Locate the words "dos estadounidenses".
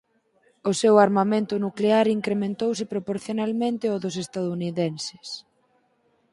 4.03-5.27